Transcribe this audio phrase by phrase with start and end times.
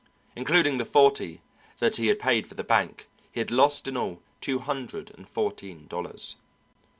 [0.35, 1.43] Including the forty
[1.77, 5.29] that he had paid for the bank, he had lost in all two hundred and
[5.29, 6.37] fourteen dollars.